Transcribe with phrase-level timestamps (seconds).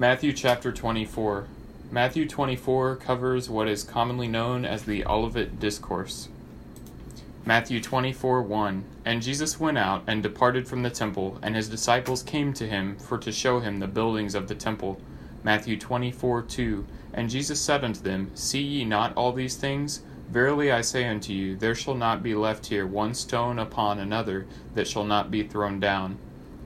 [0.00, 1.46] Matthew chapter 24.
[1.90, 6.30] Matthew 24 covers what is commonly known as the Olivet Discourse.
[7.44, 12.22] Matthew 24 1 And Jesus went out and departed from the temple, and his disciples
[12.22, 14.98] came to him for to show him the buildings of the temple.
[15.44, 20.00] Matthew 24 2 And Jesus said unto them, See ye not all these things?
[20.30, 24.46] Verily I say unto you, there shall not be left here one stone upon another
[24.74, 26.16] that shall not be thrown down.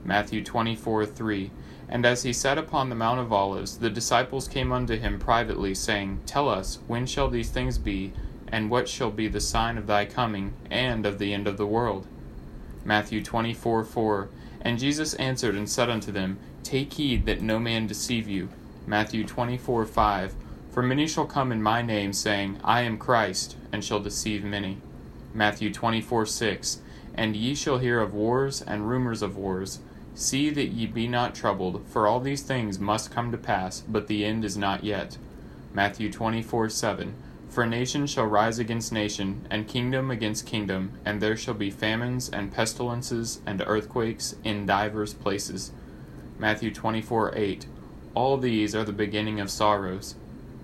[0.05, 1.51] Matthew 24 3
[1.89, 5.73] And as he sat upon the Mount of Olives, the disciples came unto him privately,
[5.73, 8.13] saying, Tell us, when shall these things be,
[8.47, 11.65] and what shall be the sign of thy coming, and of the end of the
[11.65, 12.05] world?
[12.85, 14.29] Matthew 24 4
[14.61, 18.49] And Jesus answered and said unto them, Take heed that no man deceive you.
[18.85, 20.35] Matthew 24 5
[20.71, 24.77] For many shall come in my name, saying, I am Christ, and shall deceive many.
[25.33, 26.81] Matthew 24 6
[27.15, 29.79] And ye shall hear of wars and rumors of wars.
[30.17, 34.07] See that ye be not troubled, for all these things must come to pass, but
[34.07, 35.17] the end is not yet.
[35.73, 37.13] Matthew 24 7
[37.49, 42.29] For nation shall rise against nation, and kingdom against kingdom, and there shall be famines
[42.29, 45.73] and pestilences and earthquakes in divers places.
[46.39, 47.65] Matthew 24 8
[48.13, 50.15] All these are the beginning of sorrows.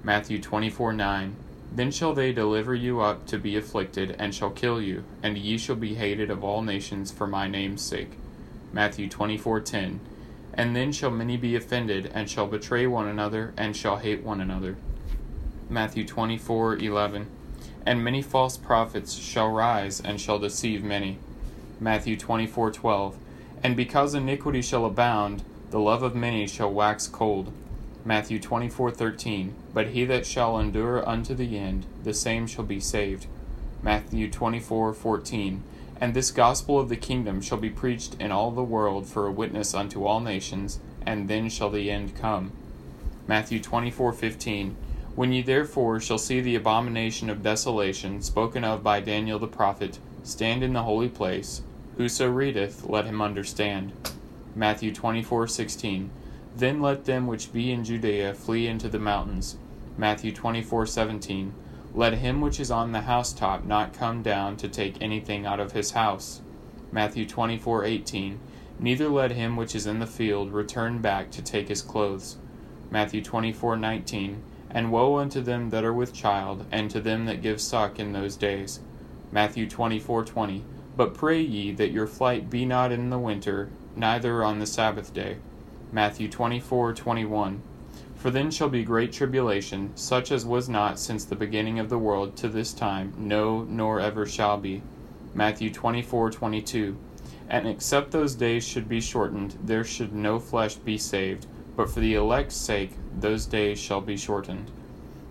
[0.01, 1.35] Matthew 24 9
[1.75, 5.57] Then shall they deliver you up to be afflicted, and shall kill you, and ye
[5.57, 8.17] shall be hated of all nations for my name's sake.
[8.73, 9.99] Matthew 24:10
[10.53, 14.41] And then shall many be offended and shall betray one another and shall hate one
[14.41, 14.77] another.
[15.69, 17.25] Matthew 24:11
[17.85, 21.17] And many false prophets shall rise and shall deceive many.
[21.79, 23.15] Matthew 24:12
[23.63, 27.51] And because iniquity shall abound the love of many shall wax cold.
[28.03, 33.27] Matthew 24:13 But he that shall endure unto the end the same shall be saved.
[33.81, 35.61] Matthew 24:14
[36.01, 39.31] and this gospel of the kingdom shall be preached in all the world for a
[39.31, 42.51] witness unto all nations, and then shall the end come.
[43.27, 44.73] Matthew 24:15
[45.15, 49.99] When ye therefore shall see the abomination of desolation spoken of by Daniel the prophet
[50.23, 51.61] stand in the holy place,
[51.97, 53.91] whoso readeth, let him understand.
[54.55, 56.09] Matthew 24:16
[56.57, 59.57] Then let them which be in Judea flee into the mountains.
[59.97, 61.51] Matthew 24:17
[61.93, 65.73] let him which is on the housetop not come down to take anything out of
[65.73, 66.41] his house.
[66.91, 68.39] Matthew 24:18.
[68.79, 72.37] Neither let him which is in the field return back to take his clothes.
[72.89, 74.41] Matthew 24:19.
[74.69, 78.13] And woe unto them that are with child, and to them that give suck in
[78.13, 78.79] those days.
[79.29, 80.63] Matthew 24:20.
[80.95, 85.13] But pray ye that your flight be not in the winter, neither on the Sabbath
[85.13, 85.37] day.
[85.91, 87.61] Matthew 24:21.
[88.21, 91.97] For then shall be great tribulation, such as was not since the beginning of the
[91.97, 94.83] world to this time, no, nor ever shall be.
[95.33, 96.97] Matthew 24:22.
[97.49, 101.99] And except those days should be shortened, there should no flesh be saved, but for
[101.99, 104.69] the elect's sake those days shall be shortened.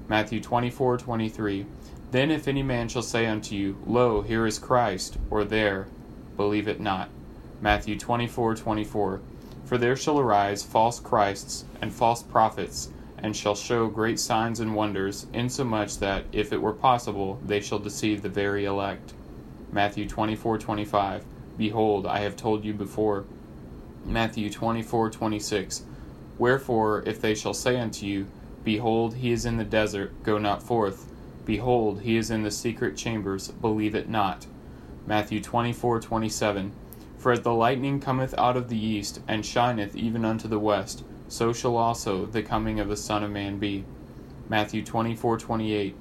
[0.08, 1.66] Matthew 24:23.
[2.10, 5.86] Then if any man shall say unto you, Lo, here is Christ, or there,
[6.36, 7.08] believe it not.
[7.60, 9.20] Matthew 24:24.
[9.70, 14.74] For there shall arise false Christs and false prophets, and shall show great signs and
[14.74, 19.14] wonders, insomuch that, if it were possible, they shall deceive the very elect.
[19.70, 21.22] Matthew 24:25.
[21.56, 23.26] Behold, I have told you before.
[24.04, 25.82] Matthew 24:26.
[26.36, 28.26] Wherefore, if they shall say unto you,
[28.64, 31.08] Behold, he is in the desert, go not forth.
[31.44, 34.46] Behold, he is in the secret chambers, believe it not.
[35.06, 36.72] Matthew 24:27.
[37.20, 41.04] For as the lightning cometh out of the east, and shineth even unto the west,
[41.28, 43.84] so shall also the coming of the Son of Man be.
[44.48, 45.92] Matthew 24:28.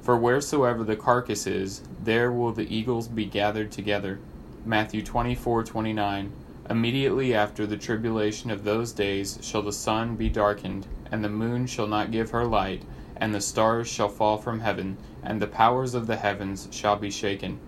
[0.00, 4.20] For wheresoever the carcass is, there will the eagles be gathered together.
[4.64, 6.30] Matthew 24:29.
[6.70, 11.66] Immediately after the tribulation of those days shall the sun be darkened, and the moon
[11.66, 12.84] shall not give her light,
[13.18, 17.10] and the stars shall fall from heaven, and the powers of the heavens shall be
[17.10, 17.58] shaken.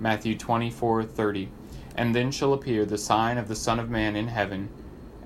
[0.00, 1.50] Matthew 24:30.
[1.96, 4.68] And then shall appear the sign of the Son of Man in heaven,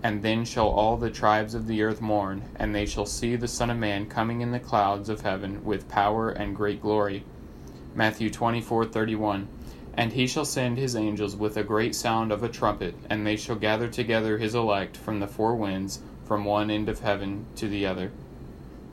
[0.02, 3.48] and then shall all the tribes of the earth mourn, and they shall see the
[3.48, 7.24] Son of Man coming in the clouds of heaven with power and great glory.
[7.94, 9.48] Matthew 24:31.
[9.94, 13.36] And he shall send his angels with a great sound of a trumpet, and they
[13.36, 17.68] shall gather together his elect from the four winds, from one end of heaven to
[17.68, 18.12] the other.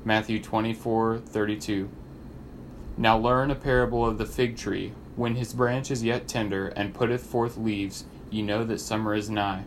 [0.04, 1.90] Matthew 24:32.
[2.98, 4.94] Now learn a parable of the fig tree.
[5.18, 9.32] When his branch is yet tender, and putteth forth leaves, ye know that summer is
[9.32, 9.64] nigh.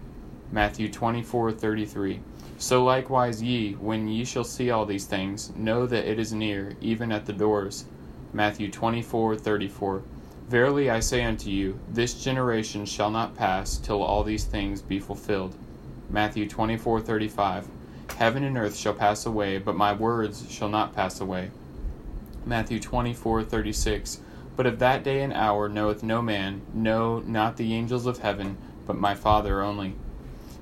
[0.53, 2.21] Matthew 24:33.
[2.57, 6.77] So likewise ye, when ye shall see all these things, know that it is near,
[6.81, 7.87] even at the doors.
[8.33, 10.03] Matthew 24:34.
[10.49, 15.01] Verily I say unto you, this generation shall not pass till all these things be
[15.01, 15.57] fulfilled.
[16.09, 17.65] Matthew 24:35.
[18.17, 21.51] Heaven and earth shall pass away, but my words shall not pass away.
[22.47, 24.21] Matthew 24:36
[24.57, 28.59] But of that day and hour knoweth no man, no, not the angels of heaven,
[28.87, 29.95] but my Father only.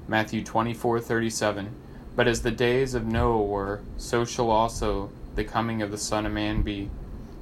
[0.06, 1.68] Matthew 24:37
[2.14, 6.26] But as the days of Noah were, so shall also the coming of the Son
[6.26, 6.90] of Man be.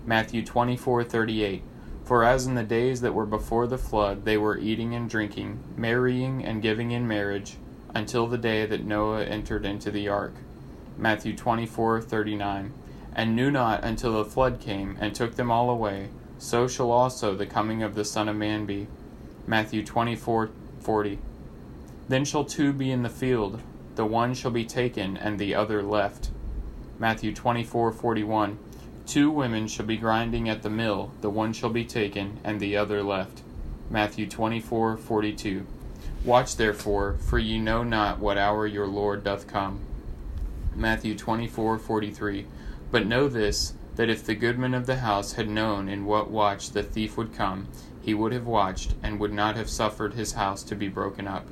[0.07, 1.63] Matthew 24:38
[2.05, 5.61] For as in the days that were before the flood they were eating and drinking,
[5.77, 7.57] marrying and giving in marriage,
[7.95, 10.35] until the day that Noah entered into the ark.
[10.97, 12.73] Matthew 24:39
[13.15, 17.35] And knew not until the flood came and took them all away, so shall also
[17.35, 18.87] the coming of the Son of Man be.
[19.47, 21.19] Matthew 24:40
[22.09, 23.61] Then shall two be in the field,
[23.95, 26.31] the one shall be taken and the other left.
[26.99, 28.57] Matthew 24:41
[29.07, 32.77] Two women shall be grinding at the mill, the one shall be taken and the
[32.77, 33.43] other left.
[33.89, 35.65] Matthew 24:42
[36.25, 39.79] Watch therefore, for ye know not what hour your Lord doth come.
[40.75, 42.47] Matthew 24:43
[42.91, 46.71] But know this, that if the goodman of the house had known in what watch
[46.71, 47.67] the thief would come,
[48.03, 51.47] he would have watched, and would not have suffered his house to be broken up.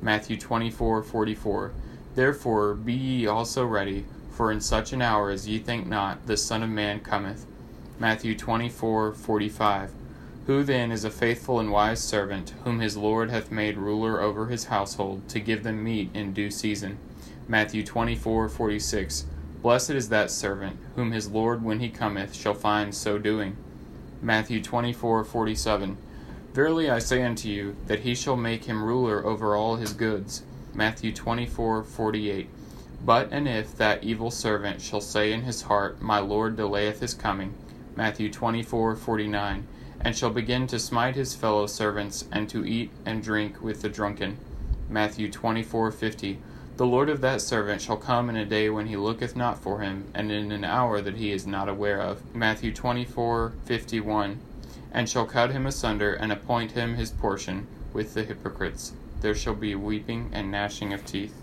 [0.00, 1.72] Matthew 24:44
[2.14, 6.36] Therefore be ye also ready, for in such an hour as ye think not, the
[6.36, 7.46] Son of Man cometh.
[7.98, 9.88] Matthew 24:45
[10.46, 14.46] Who then is a faithful and wise servant, whom his Lord hath made ruler over
[14.46, 16.98] his household, to give them meat in due season?
[17.48, 19.24] Matthew 24:46
[19.62, 23.56] Blessed is that servant, whom his Lord when he cometh shall find so doing.
[24.22, 25.96] Matthew 24:47
[26.54, 30.42] Verily I say unto you, that he shall make him ruler over all his goods.
[30.74, 32.46] Matthew 24:48
[33.04, 37.14] But and if that evil servant shall say in his heart, My Lord delayeth his
[37.14, 37.54] coming.
[37.96, 39.64] Matthew 24:49
[40.00, 43.88] and shall begin to smite his fellow servants, and to eat and drink with the
[43.88, 44.38] drunken.
[44.88, 46.38] Matthew 24:50.
[46.78, 49.80] The Lord of that servant shall come in a day when he looketh not for
[49.80, 52.22] him, and in an hour that he is not aware of.
[52.32, 54.36] Matthew 24:51.
[54.92, 58.92] And shall cut him asunder, and appoint him his portion with the hypocrites.
[59.22, 61.34] There shall be weeping and gnashing of teeth.